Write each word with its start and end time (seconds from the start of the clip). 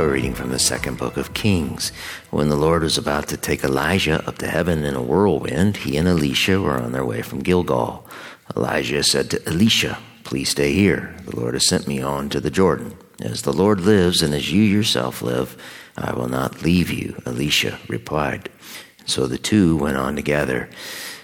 Reading 0.00 0.34
from 0.34 0.50
the 0.50 0.58
second 0.58 0.96
book 0.96 1.16
of 1.16 1.34
Kings. 1.34 1.92
When 2.30 2.48
the 2.48 2.56
Lord 2.56 2.82
was 2.82 2.96
about 2.96 3.28
to 3.28 3.36
take 3.36 3.62
Elijah 3.62 4.26
up 4.26 4.38
to 4.38 4.48
heaven 4.48 4.82
in 4.82 4.96
a 4.96 5.02
whirlwind, 5.02 5.76
he 5.76 5.96
and 5.98 6.08
Elisha 6.08 6.60
were 6.60 6.80
on 6.80 6.92
their 6.92 7.04
way 7.04 7.22
from 7.22 7.42
Gilgal. 7.42 8.08
Elijah 8.56 9.04
said 9.04 9.30
to 9.30 9.46
Elisha, 9.46 9.98
Please 10.24 10.48
stay 10.48 10.72
here. 10.72 11.14
The 11.26 11.36
Lord 11.36 11.54
has 11.54 11.68
sent 11.68 11.86
me 11.86 12.00
on 12.00 12.28
to 12.30 12.40
the 12.40 12.50
Jordan. 12.50 12.96
As 13.20 13.42
the 13.42 13.52
Lord 13.52 13.80
lives 13.80 14.22
and 14.22 14.34
as 14.34 14.50
you 14.50 14.62
yourself 14.62 15.22
live, 15.22 15.56
I 15.96 16.12
will 16.14 16.28
not 16.28 16.62
leave 16.62 16.90
you, 16.90 17.20
Elisha 17.26 17.78
replied. 17.86 18.48
So 19.04 19.26
the 19.26 19.38
two 19.38 19.76
went 19.76 19.98
on 19.98 20.16
together. 20.16 20.70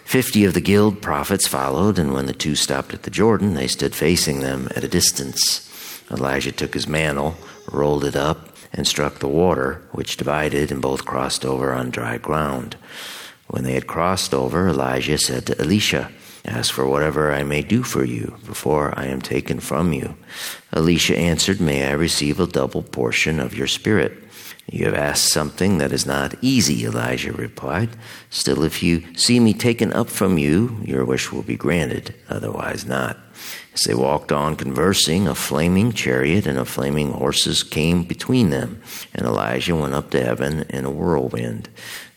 Fifty 0.04 0.44
of 0.44 0.54
the 0.54 0.60
guild 0.60 1.02
prophets 1.02 1.48
followed, 1.48 1.98
and 1.98 2.12
when 2.12 2.26
the 2.26 2.32
two 2.32 2.54
stopped 2.54 2.94
at 2.94 3.02
the 3.02 3.10
Jordan, 3.10 3.54
they 3.54 3.68
stood 3.68 3.96
facing 3.96 4.40
them 4.40 4.68
at 4.76 4.84
a 4.84 4.88
distance. 4.88 5.68
Elijah 6.10 6.52
took 6.52 6.74
his 6.74 6.86
mantle, 6.86 7.36
rolled 7.72 8.04
it 8.04 8.14
up, 8.14 8.45
and 8.76 8.86
struck 8.86 9.18
the 9.18 9.28
water, 9.28 9.82
which 9.92 10.16
divided, 10.16 10.70
and 10.70 10.82
both 10.82 11.04
crossed 11.04 11.44
over 11.44 11.72
on 11.72 11.90
dry 11.90 12.18
ground. 12.18 12.76
When 13.48 13.64
they 13.64 13.72
had 13.72 13.86
crossed 13.86 14.34
over, 14.34 14.68
Elijah 14.68 15.18
said 15.18 15.46
to 15.46 15.60
Elisha, 15.60 16.10
Ask 16.46 16.72
for 16.72 16.86
whatever 16.86 17.32
I 17.32 17.42
may 17.42 17.62
do 17.62 17.82
for 17.82 18.04
you 18.04 18.38
before 18.46 18.96
I 18.96 19.06
am 19.06 19.20
taken 19.20 19.58
from 19.58 19.92
you. 19.92 20.16
Elisha 20.72 21.18
answered, 21.18 21.60
May 21.60 21.88
I 21.88 21.92
receive 21.92 22.38
a 22.38 22.46
double 22.46 22.82
portion 22.82 23.40
of 23.40 23.56
your 23.56 23.66
spirit. 23.66 24.12
You 24.70 24.84
have 24.86 24.94
asked 24.94 25.32
something 25.32 25.78
that 25.78 25.92
is 25.92 26.06
not 26.06 26.34
easy, 26.40 26.84
Elijah 26.84 27.32
replied. 27.32 27.90
Still, 28.30 28.62
if 28.62 28.82
you 28.82 29.02
see 29.16 29.40
me 29.40 29.54
taken 29.54 29.92
up 29.92 30.08
from 30.08 30.38
you, 30.38 30.80
your 30.84 31.04
wish 31.04 31.32
will 31.32 31.42
be 31.42 31.56
granted, 31.56 32.14
otherwise 32.28 32.84
not. 32.84 33.16
As 33.74 33.82
they 33.82 33.94
walked 33.94 34.32
on 34.32 34.56
conversing, 34.56 35.28
a 35.28 35.34
flaming 35.34 35.92
chariot 35.92 36.46
and 36.46 36.58
a 36.58 36.64
flaming 36.64 37.12
horses 37.12 37.62
came 37.62 38.04
between 38.04 38.50
them, 38.50 38.80
and 39.14 39.26
Elijah 39.26 39.76
went 39.76 39.94
up 39.94 40.10
to 40.10 40.24
heaven 40.24 40.62
in 40.70 40.84
a 40.84 40.90
whirlwind. 40.90 41.68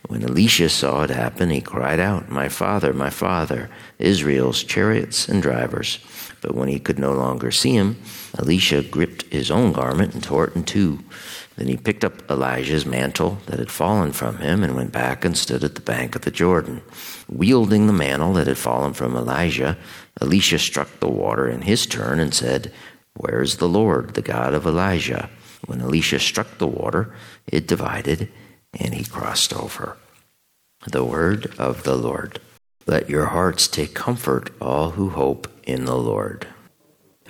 When 0.08 0.24
Elisha 0.24 0.70
saw 0.70 1.04
it 1.04 1.10
happen, 1.10 1.50
he 1.50 1.62
cried 1.62 2.00
out, 2.00 2.30
My 2.30 2.50
father, 2.50 2.94
my 2.94 3.10
father, 3.10 3.70
Israel's 4.00 4.64
chariots 4.64 5.28
and 5.28 5.42
drivers. 5.42 6.00
But 6.42 6.56
when 6.56 6.70
he 6.70 6.80
could 6.80 6.98
no 6.98 7.14
longer 7.14 7.52
see 7.52 7.74
him, 7.74 8.02
Elisha 8.38 8.84
gripped 8.84 9.24
his 9.32 9.52
own 9.52 9.74
garment 9.74 10.14
and 10.14 10.24
tore 10.24 10.48
it 10.48 10.56
in 10.56 10.64
two. 10.64 11.00
Then 11.58 11.68
he 11.68 11.76
picked 11.76 12.06
up 12.06 12.32
Elijah's 12.32 12.86
mantle 12.86 13.40
that 13.48 13.60
had 13.60 13.70
fallen 13.70 14.14
from 14.14 14.38
him 14.38 14.64
and 14.64 14.76
went 14.76 14.94
back 14.94 15.26
and 15.26 15.38
stood 15.38 15.64
at 15.64 15.76
the 15.76 15.82
bank 15.82 16.16
of 16.16 16.22
the 16.22 16.32
Jordan. 16.32 16.82
Wielding 17.28 17.88
the 17.88 17.94
mantle 17.94 18.34
that 18.34 18.48
had 18.48 18.58
fallen 18.58 18.94
from 18.94 19.16
Elijah, 19.16 19.78
Elisha 20.22 20.60
struck 20.60 21.00
the 21.00 21.10
water 21.10 21.50
in 21.50 21.64
his 21.64 21.86
turn 21.86 22.22
and 22.22 22.34
said, 22.34 22.72
Where 23.16 23.42
is 23.42 23.58
the 23.58 23.68
Lord, 23.68 24.14
the 24.14 24.22
God 24.22 24.54
of 24.54 24.66
Elijah? 24.66 25.30
When 25.66 25.82
Elisha 25.82 26.20
struck 26.20 26.58
the 26.58 26.68
water, 26.68 27.14
it 27.46 27.68
divided, 27.68 28.32
and 28.78 28.94
he 28.94 29.04
crossed 29.04 29.54
over. 29.54 29.98
The 30.88 31.04
word 31.04 31.54
of 31.58 31.84
the 31.84 31.96
Lord. 31.96 32.40
Let 32.86 33.10
your 33.10 33.28
hearts 33.28 33.68
take 33.68 33.94
comfort, 33.94 34.50
all 34.62 34.92
who 34.92 35.10
hope 35.10 35.48
in 35.64 35.86
the 35.86 35.98
Lord. 35.98 36.48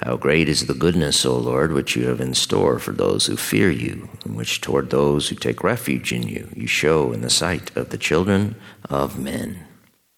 How 0.03 0.15
great 0.15 0.47
is 0.47 0.67
the 0.67 0.73
goodness, 0.73 1.25
O 1.25 1.35
Lord, 1.35 1.73
which 1.73 1.97
you 1.97 2.07
have 2.07 2.21
in 2.21 2.33
store 2.33 2.79
for 2.79 2.93
those 2.93 3.25
who 3.25 3.35
fear 3.35 3.69
you, 3.69 4.07
and 4.23 4.37
which 4.37 4.61
toward 4.61 4.89
those 4.89 5.27
who 5.27 5.35
take 5.35 5.61
refuge 5.61 6.13
in 6.13 6.23
you 6.23 6.49
you 6.55 6.67
show 6.67 7.11
in 7.11 7.21
the 7.21 7.29
sight 7.29 7.75
of 7.75 7.89
the 7.89 7.97
children 7.97 8.55
of 8.89 9.19
men. 9.19 9.65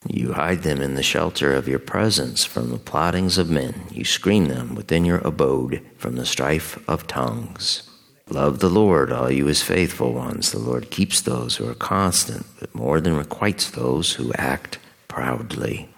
You 0.08 0.34
hide 0.34 0.64
them 0.64 0.82
in 0.82 0.94
the 0.96 1.04
shelter 1.04 1.54
of 1.54 1.68
your 1.68 1.80
presence 1.80 2.46
from 2.46 2.70
the 2.70 2.78
plottings 2.78 3.40
of 3.40 3.50
men. 3.50 3.84
You 3.92 4.06
screen 4.06 4.50
them 4.50 4.76
within 4.76 5.06
your 5.06 5.20
abode 5.20 5.84
from 5.98 6.16
the 6.16 6.26
strife 6.26 6.78
of 6.88 7.08
tongues. 7.08 7.90
Love 8.32 8.60
the 8.60 8.70
Lord, 8.70 9.12
all 9.12 9.30
you 9.30 9.48
his 9.48 9.62
faithful 9.62 10.14
ones. 10.14 10.54
The 10.54 10.60
Lord 10.60 10.90
keeps 10.90 11.20
those 11.20 11.58
who 11.58 11.68
are 11.68 11.76
constant, 11.76 12.46
but 12.62 12.74
more 12.74 13.02
than 13.02 13.18
requites 13.18 13.70
those 13.70 14.14
who 14.14 14.32
act 14.36 14.80
proudly. 15.10 15.90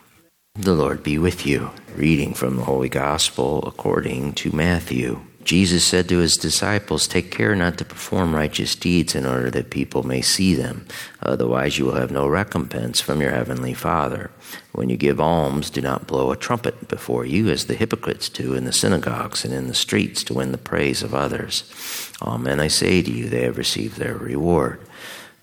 The 0.56 0.74
Lord 0.74 1.04
be 1.04 1.20
with 1.20 1.46
you. 1.46 1.70
Reading 1.96 2.34
from 2.34 2.56
the 2.56 2.64
Holy 2.64 2.90
Gospel 2.90 3.64
according 3.68 4.34
to 4.34 4.52
Matthew. 4.52 5.22
Jesus 5.46 5.86
said 5.86 6.08
to 6.10 6.20
his 6.20 6.38
disciples, 6.38 7.08
Take 7.08 7.30
care 7.30 7.56
not 7.56 7.78
to 7.78 7.86
perform 7.86 8.34
righteous 8.34 8.76
deeds 8.76 9.14
in 9.14 9.26
order 9.26 9.52
that 9.52 9.70
people 9.70 10.04
may 10.04 10.22
see 10.22 10.56
them. 10.56 10.88
Otherwise, 11.22 11.78
you 11.78 11.86
will 11.86 11.96
have 11.96 12.12
no 12.12 12.28
recompense 12.28 13.02
from 13.02 13.22
your 13.22 13.32
heavenly 13.32 13.74
Father. 13.74 14.32
When 14.72 14.90
you 14.90 14.98
give 14.98 15.20
alms, 15.20 15.70
do 15.70 15.82
not 15.82 16.08
blow 16.08 16.32
a 16.32 16.38
trumpet 16.38 16.88
before 16.88 17.26
you, 17.26 17.50
as 17.50 17.66
the 17.66 17.76
hypocrites 17.76 18.30
do 18.30 18.54
in 18.54 18.66
the 18.66 18.72
synagogues 18.72 19.44
and 19.44 19.54
in 19.54 19.68
the 19.68 19.74
streets 19.74 20.24
to 20.26 20.34
win 20.34 20.52
the 20.52 20.58
praise 20.58 21.04
of 21.04 21.14
others. 21.14 21.70
Amen, 22.22 22.60
I 22.60 22.68
say 22.68 23.02
to 23.02 23.12
you, 23.12 23.28
they 23.28 23.44
have 23.44 23.58
received 23.58 23.98
their 23.98 24.16
reward. 24.16 24.80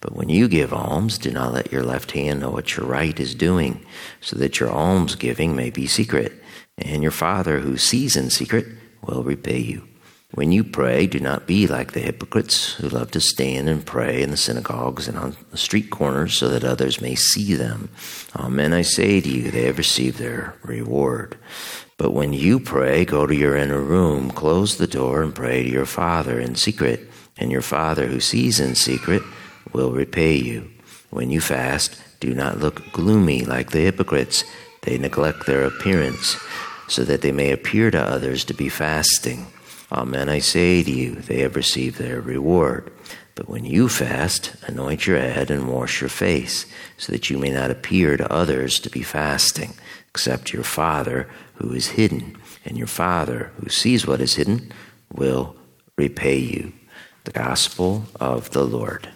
But 0.01 0.15
when 0.15 0.31
you 0.31 0.49
give 0.49 0.73
alms, 0.73 1.19
do 1.19 1.31
not 1.31 1.53
let 1.53 1.73
your 1.73 1.83
left 1.83 2.13
hand 2.13 2.41
know 2.41 2.51
what 2.51 2.77
your 2.77 2.87
right 2.87 3.19
is 3.21 3.35
doing, 3.35 3.85
so 4.21 4.37
that 4.37 4.59
your 4.59 4.71
alms 4.71 5.15
giving 5.15 5.55
may 5.55 5.69
be 5.69 5.87
secret, 5.87 6.43
and 6.79 7.03
your 7.03 7.13
Father 7.13 7.61
who 7.61 7.77
sees 7.77 8.17
in 8.17 8.31
secret 8.31 8.67
will 9.03 9.23
repay 9.23 9.59
you. 9.59 9.90
When 10.33 10.53
you 10.53 10.63
pray, 10.63 11.09
do 11.09 11.19
not 11.19 11.49
be 11.49 11.67
like 11.67 11.93
the 11.93 12.01
hypocrites 12.01 12.75
who 12.75 12.89
love 12.89 13.11
to 13.13 13.21
stand 13.21 13.69
and 13.69 13.85
pray 13.85 14.23
in 14.23 14.31
the 14.31 14.37
synagogues 14.37 15.09
and 15.09 15.19
on 15.19 15.37
the 15.51 15.57
street 15.57 15.91
corners 15.91 16.35
so 16.35 16.49
that 16.49 16.63
others 16.63 17.01
may 17.01 17.17
see 17.17 17.55
them. 17.55 17.89
Amen, 18.37 18.73
I 18.73 18.83
say 18.83 19.21
to 19.21 19.29
you, 19.29 19.51
they 19.51 19.65
have 19.65 19.79
received 19.79 20.19
their 20.19 20.55
reward. 20.63 21.37
But 21.97 22.13
when 22.13 22.33
you 22.33 22.61
pray, 22.61 23.05
go 23.05 23.27
to 23.27 23.35
your 23.35 23.57
inner 23.57 23.81
room, 23.81 24.31
close 24.31 24.77
the 24.77 24.87
door, 24.87 25.21
and 25.23 25.35
pray 25.35 25.65
to 25.65 25.69
your 25.69 25.85
Father 25.85 26.39
in 26.39 26.55
secret, 26.55 27.11
and 27.37 27.51
your 27.51 27.61
Father 27.61 28.07
who 28.07 28.21
sees 28.21 28.61
in 28.61 28.77
secret 28.77 29.23
will 29.73 29.91
repay 29.91 30.37
you. 30.37 30.71
When 31.11 31.31
you 31.31 31.41
fast, 31.41 32.01
do 32.21 32.35
not 32.35 32.59
look 32.59 32.93
gloomy 32.93 33.45
like 33.45 33.73
the 33.73 33.81
hypocrites. 33.81 34.45
They 34.83 34.97
neglect 34.97 35.47
their 35.47 35.65
appearance, 35.65 36.37
so 36.87 37.03
that 37.05 37.21
they 37.21 37.33
may 37.33 37.51
appear 37.51 37.91
to 37.91 38.01
others 38.01 38.45
to 38.45 38.55
be 38.55 38.69
fasting. 38.69 39.47
Amen, 39.93 40.29
I 40.29 40.39
say 40.39 40.83
to 40.83 40.91
you, 40.91 41.17
they 41.17 41.41
have 41.41 41.57
received 41.57 41.99
their 41.99 42.21
reward. 42.21 42.93
But 43.35 43.49
when 43.49 43.65
you 43.65 43.89
fast, 43.89 44.55
anoint 44.67 45.07
your 45.07 45.19
head 45.19 45.51
and 45.51 45.69
wash 45.69 46.01
your 46.01 46.11
face, 46.11 46.67
so 46.97 47.13
that 47.13 47.31
you 47.31 47.39
may 47.39 47.51
not 47.51 47.71
appear 47.71 48.17
to 48.17 48.33
others 48.33 48.79
to 48.81 48.91
be 48.91 49.03
fasting, 49.03 49.75
except 50.09 50.53
your 50.53 50.63
Father 50.63 51.29
who 51.55 51.73
is 51.73 51.89
hidden. 51.89 52.37
And 52.65 52.77
your 52.77 52.87
Father 52.87 53.51
who 53.57 53.69
sees 53.69 54.07
what 54.07 54.21
is 54.21 54.35
hidden 54.35 54.73
will 55.13 55.57
repay 55.97 56.39
you. 56.39 56.73
The 57.25 57.33
Gospel 57.33 58.05
of 58.21 58.51
the 58.51 58.65
Lord. 58.65 59.09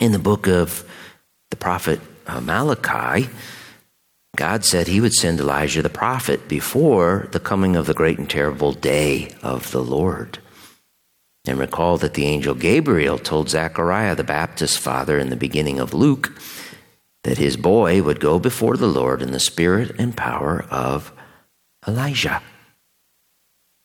In 0.00 0.12
the 0.12 0.18
book 0.18 0.46
of 0.46 0.84
the 1.50 1.56
prophet 1.56 2.00
uh, 2.26 2.40
Malachi, 2.40 3.28
God 4.36 4.64
said 4.64 4.86
he 4.86 5.00
would 5.00 5.14
send 5.14 5.40
Elijah 5.40 5.82
the 5.82 5.88
prophet 5.88 6.46
before 6.46 7.28
the 7.32 7.40
coming 7.40 7.74
of 7.74 7.86
the 7.86 7.94
great 7.94 8.18
and 8.18 8.28
terrible 8.28 8.72
day 8.72 9.34
of 9.42 9.70
the 9.70 9.82
Lord. 9.82 10.38
And 11.46 11.58
recall 11.58 11.96
that 11.98 12.14
the 12.14 12.26
angel 12.26 12.54
Gabriel 12.54 13.18
told 13.18 13.48
Zechariah, 13.48 14.14
the 14.14 14.24
Baptist's 14.24 14.76
father, 14.76 15.18
in 15.18 15.30
the 15.30 15.36
beginning 15.36 15.78
of 15.78 15.94
Luke, 15.94 16.38
that 17.22 17.38
his 17.38 17.56
boy 17.56 18.02
would 18.02 18.20
go 18.20 18.38
before 18.38 18.76
the 18.76 18.88
Lord 18.88 19.22
in 19.22 19.32
the 19.32 19.40
spirit 19.40 19.92
and 19.98 20.16
power 20.16 20.66
of 20.70 21.12
Elijah. 21.86 22.42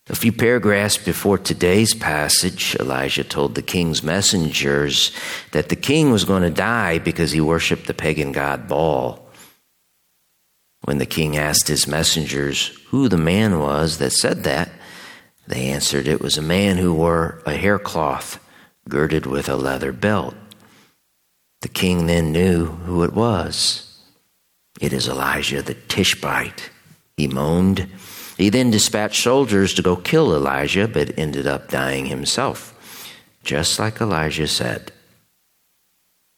A 0.08 0.16
few 0.16 0.32
paragraphs 0.32 0.98
before 0.98 1.38
today's 1.38 1.94
passage, 1.94 2.74
Elijah 2.80 3.22
told 3.22 3.54
the 3.54 3.62
king's 3.62 4.02
messengers 4.02 5.12
that 5.52 5.68
the 5.68 5.76
king 5.76 6.10
was 6.10 6.24
going 6.24 6.42
to 6.42 6.50
die 6.50 6.98
because 6.98 7.30
he 7.30 7.40
worshiped 7.40 7.86
the 7.86 7.94
pagan 7.94 8.32
god 8.32 8.66
Baal. 8.66 9.21
When 10.84 10.98
the 10.98 11.06
king 11.06 11.36
asked 11.36 11.68
his 11.68 11.86
messengers 11.86 12.68
who 12.88 13.08
the 13.08 13.18
man 13.18 13.58
was 13.58 13.98
that 13.98 14.12
said 14.12 14.44
that, 14.44 14.70
they 15.46 15.66
answered 15.66 16.06
it 16.06 16.20
was 16.20 16.36
a 16.36 16.42
man 16.42 16.76
who 16.78 16.94
wore 16.94 17.42
a 17.46 17.54
haircloth 17.54 18.38
girded 18.88 19.26
with 19.26 19.48
a 19.48 19.56
leather 19.56 19.92
belt. 19.92 20.34
The 21.60 21.68
king 21.68 22.06
then 22.06 22.32
knew 22.32 22.66
who 22.66 23.04
it 23.04 23.12
was. 23.12 24.00
It 24.80 24.92
is 24.92 25.08
Elijah 25.08 25.62
the 25.62 25.74
Tishbite. 25.74 26.70
He 27.16 27.28
moaned 27.28 27.88
he 28.42 28.48
then 28.48 28.70
dispatched 28.70 29.22
soldiers 29.22 29.74
to 29.74 29.82
go 29.82 29.96
kill 29.96 30.34
Elijah, 30.34 30.88
but 30.88 31.16
ended 31.18 31.46
up 31.46 31.68
dying 31.68 32.06
himself, 32.06 33.08
just 33.44 33.78
like 33.78 34.00
Elijah 34.00 34.48
said. 34.48 34.92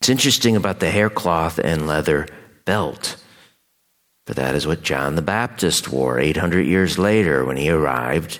It's 0.00 0.08
interesting 0.08 0.54
about 0.56 0.80
the 0.80 0.90
haircloth 0.90 1.58
and 1.58 1.86
leather 1.86 2.28
belt. 2.64 3.16
For 4.26 4.34
that 4.34 4.54
is 4.54 4.66
what 4.66 4.82
John 4.82 5.16
the 5.16 5.22
Baptist 5.22 5.90
wore 5.90 6.18
800 6.18 6.66
years 6.66 6.98
later 6.98 7.44
when 7.44 7.56
he 7.56 7.68
arrived 7.70 8.38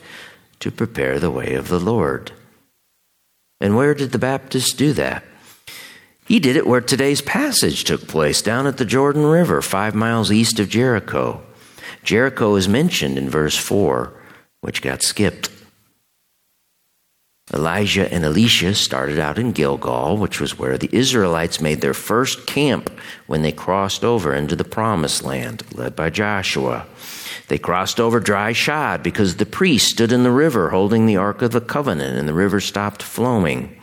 to 0.61 0.71
prepare 0.71 1.19
the 1.19 1.31
way 1.31 1.55
of 1.55 1.69
the 1.69 1.81
Lord. 1.81 2.33
And 3.61 3.77
where 3.77 3.95
did 3.95 4.13
the 4.13 4.19
Baptist 4.19 4.79
do 4.79 4.93
that? 4.95 5.25
He 6.27 6.41
did 6.41 6.57
it 6.57 6.67
where 6.67 6.81
today's 6.81 7.21
passage 7.21 7.85
took 7.85 8.09
place, 8.09 8.41
down 8.41 8.67
at 8.67 8.79
the 8.79 8.87
Jordan 8.87 9.27
River, 9.27 9.61
five 9.61 9.95
miles 9.95 10.33
east 10.33 10.59
of 10.59 10.71
Jericho. 10.71 11.43
Jericho 12.03 12.55
is 12.57 12.67
mentioned 12.67 13.19
in 13.19 13.29
verse 13.29 13.57
4, 13.57 14.13
which 14.63 14.81
got 14.81 15.03
skipped. 15.03 15.51
Elijah 17.53 18.11
and 18.11 18.25
Elisha 18.25 18.75
started 18.75 19.19
out 19.19 19.39
in 19.39 19.53
Gilgal, 19.53 20.17
which 20.17 20.41
was 20.41 20.59
where 20.59 20.79
the 20.79 20.89
Israelites 20.93 21.61
made 21.61 21.83
their 21.83 21.93
first 21.93 22.47
camp 22.47 22.91
when 23.27 23.43
they 23.43 23.53
crossed 23.53 24.03
over 24.03 24.35
into 24.35 24.57
the 24.57 24.65
promised 24.65 25.23
land, 25.23 25.63
led 25.75 25.95
by 25.95 26.09
Joshua. 26.09 26.87
They 27.49 27.59
crossed 27.59 28.01
over 28.01 28.19
dry 28.19 28.53
shod 28.53 29.03
because 29.03 29.37
the 29.37 29.45
priest 29.45 29.91
stood 29.91 30.11
in 30.11 30.23
the 30.23 30.31
river 30.31 30.71
holding 30.71 31.05
the 31.05 31.19
Ark 31.19 31.43
of 31.43 31.53
the 31.53 31.61
Covenant, 31.61 32.17
and 32.17 32.27
the 32.27 32.33
river 32.33 32.61
stopped 32.61 33.03
flowing. 33.03 33.79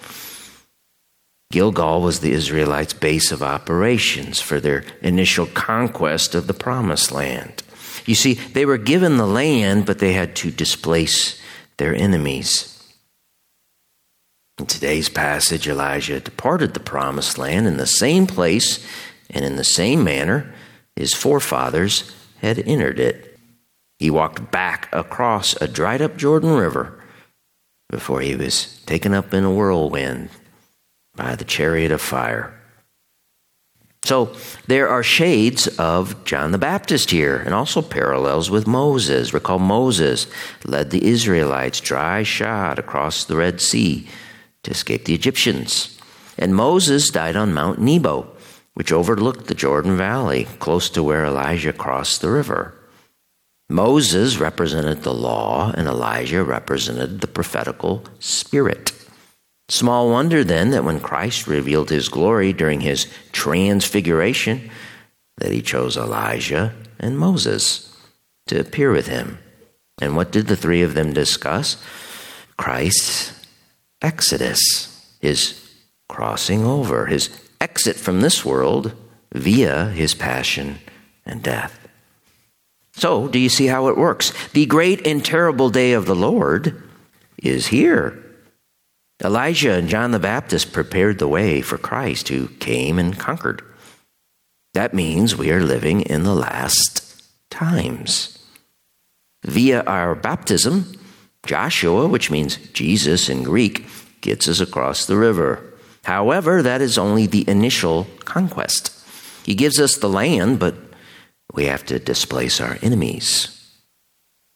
Gilgal 1.52 2.02
was 2.02 2.22
the 2.22 2.32
Israelites' 2.32 2.94
base 2.94 3.32
of 3.32 3.44
operations 3.44 4.42
for 4.42 4.60
their 4.60 4.84
initial 5.02 5.46
conquest 5.46 6.34
of 6.34 6.48
the 6.48 6.54
Promised 6.56 7.12
Land. 7.12 7.62
You 8.08 8.16
see, 8.16 8.34
they 8.34 8.66
were 8.66 8.78
given 8.78 9.18
the 9.18 9.28
land, 9.28 9.86
but 9.86 10.00
they 10.00 10.14
had 10.14 10.36
to 10.38 10.50
displace 10.50 11.40
their 11.78 11.94
enemies. 11.94 12.81
In 14.60 14.66
today's 14.66 15.10
passage, 15.10 15.68
Elijah 15.68 16.20
departed 16.20 16.74
the 16.74 16.80
Promised 16.80 17.38
Land 17.38 17.68
in 17.68 17.78
the 17.78 17.88
same 17.88 18.28
place 18.28 18.86
and 19.30 19.46
in 19.46 19.56
the 19.56 19.64
same 19.64 20.04
manner 20.04 20.54
his 20.96 21.14
forefathers 21.14 22.14
had 22.42 22.60
entered 22.60 23.00
it. 23.00 23.40
He 23.98 24.10
walked 24.10 24.52
back 24.52 24.90
across 24.92 25.60
a 25.62 25.68
dried 25.68 26.02
up 26.02 26.18
Jordan 26.18 26.52
River 26.52 27.02
before 27.90 28.22
he 28.22 28.36
was 28.36 28.80
taken 28.86 29.14
up 29.14 29.34
in 29.34 29.44
a 29.44 29.52
whirlwind 29.52 30.30
by 31.16 31.36
the 31.36 31.44
chariot 31.44 31.92
of 31.92 32.02
fire. 32.02 32.58
So 34.04 34.36
there 34.66 34.90
are 34.90 35.04
shades 35.04 35.68
of 35.78 36.24
John 36.26 36.52
the 36.52 36.58
Baptist 36.58 37.12
here 37.12 37.38
and 37.38 37.54
also 37.54 37.82
parallels 37.82 38.50
with 38.50 38.66
Moses. 38.66 39.34
Recall 39.34 39.60
Moses 39.60 40.26
led 40.66 40.90
the 40.90 41.06
Israelites 41.06 41.80
dry 41.80 42.24
shod 42.24 42.80
across 42.80 43.24
the 43.24 43.36
Red 43.36 43.62
Sea 43.62 44.08
to 44.64 44.72
escape 44.72 45.06
the 45.06 45.16
Egyptians. 45.16 45.98
And 46.38 46.56
Moses 46.56 47.10
died 47.10 47.36
on 47.36 47.54
Mount 47.54 47.80
Nebo, 47.80 48.28
which 48.74 48.92
overlooked 48.92 49.48
the 49.48 49.56
Jordan 49.56 49.98
Valley, 49.98 50.48
close 50.60 50.90
to 50.92 51.04
where 51.04 51.26
Elijah 51.26 51.74
crossed 51.74 52.22
the 52.22 52.32
river. 52.32 52.74
Moses 53.70 54.38
represented 54.38 55.04
the 55.04 55.14
law, 55.14 55.72
and 55.76 55.88
Elijah 55.88 56.44
represented 56.44 57.22
the 57.22 57.28
prophetical 57.28 58.04
spirit. 58.20 58.94
Small 59.70 60.10
wonder 60.10 60.44
then 60.44 60.72
that 60.72 60.84
when 60.84 61.00
Christ 61.00 61.48
revealed 61.48 61.90
his 61.90 62.10
glory 62.10 62.52
during 62.52 62.82
his 62.82 63.08
transfiguration, 63.32 64.70
that 65.38 65.52
he 65.52 65.62
chose 65.62 65.96
Elijah 65.96 66.74
and 67.00 67.18
Moses 67.18 67.96
to 68.48 68.60
appear 68.60 68.92
with 68.92 69.08
him. 69.08 69.40
And 70.02 70.18
what 70.18 70.32
did 70.32 70.48
the 70.48 70.58
three 70.58 70.82
of 70.82 70.94
them 70.94 71.14
discuss? 71.14 71.82
Christ's 72.58 73.41
exodus, 74.02 75.16
his 75.20 75.72
crossing 76.10 76.66
over, 76.66 77.06
his 77.06 77.30
exit 77.60 77.96
from 77.96 78.22
this 78.22 78.44
world 78.44 78.94
via 79.34 79.90
his 79.90 80.14
passion 80.14 80.80
and 81.26 81.42
death. 81.44 81.88
So, 82.94 83.28
do 83.28 83.40
you 83.40 83.50
see 83.50 83.68
how 83.68 83.88
it 83.88 83.98
works? 83.98 84.34
The 84.50 84.66
great 84.66 85.08
and 85.08 85.24
terrible 85.24 85.70
day 85.70 85.94
of 85.94 86.06
the 86.06 86.16
Lord 86.16 86.84
is 87.38 87.68
here. 87.68 88.22
Elijah 89.24 89.74
and 89.74 89.88
John 89.88 90.12
the 90.12 90.20
Baptist 90.20 90.74
prepared 90.74 91.20
the 91.20 91.28
way 91.28 91.62
for 91.62 91.78
Christ, 91.78 92.28
who 92.30 92.48
came 92.48 93.00
and 93.00 93.18
conquered. 93.18 93.62
That 94.74 94.94
means 94.94 95.36
we 95.36 95.52
are 95.52 95.64
living 95.64 96.02
in 96.02 96.24
the 96.24 96.36
last 96.36 97.24
times. 97.50 98.38
Via 99.44 99.84
our 99.84 100.16
baptism, 100.16 100.94
Joshua, 101.46 102.08
which 102.08 102.30
means 102.30 102.58
Jesus 102.74 103.30
in 103.30 103.44
Greek, 103.44 103.86
gets 104.22 104.48
us 104.48 104.60
across 104.60 105.06
the 105.06 105.18
river. 105.18 105.74
However, 106.04 106.62
that 106.62 106.82
is 106.82 106.98
only 106.98 107.28
the 107.28 107.48
initial 107.50 108.08
conquest. 108.26 108.98
He 109.44 109.56
gives 109.56 109.80
us 109.80 109.98
the 109.98 110.10
land, 110.10 110.60
but 110.60 110.76
we 111.54 111.66
have 111.66 111.86
to 111.86 112.00
displace 112.00 112.62
our 112.62 112.78
enemies, 112.82 113.76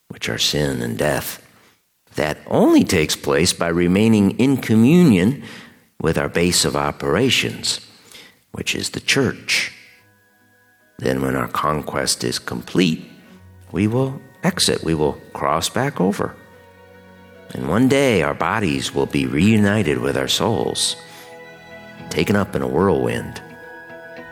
which 0.10 0.30
are 0.30 0.38
sin 0.38 0.82
and 0.82 0.98
death. 0.98 1.42
That 2.16 2.38
only 2.48 2.84
takes 2.84 3.16
place 3.16 3.52
by 3.52 3.68
remaining 3.68 4.40
in 4.40 4.58
communion 4.58 5.44
with 6.00 6.18
our 6.18 6.30
base 6.30 6.64
of 6.66 6.76
operations, 6.76 7.86
which 8.52 8.76
is 8.76 8.92
the 8.92 9.02
church. 9.02 9.74
Then, 11.00 11.22
when 11.22 11.36
our 11.36 11.50
conquest 11.50 12.24
is 12.24 12.40
complete, 12.40 13.06
we 13.72 13.88
will 13.88 14.22
exit, 14.44 14.84
we 14.84 14.94
will 14.94 15.20
cross 15.34 15.68
back 15.68 16.00
over. 16.00 16.36
And 17.54 17.70
one 17.70 17.88
day 17.88 18.22
our 18.22 18.34
bodies 18.34 18.94
will 18.94 19.06
be 19.06 19.26
reunited 19.26 20.00
with 20.00 20.18
our 20.18 20.28
souls, 20.28 20.96
taken 22.10 22.36
up 22.36 22.56
in 22.56 22.62
a 22.62 22.68
whirlwind 22.68 23.42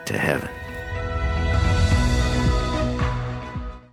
to 0.06 0.18
heaven. 0.18 0.50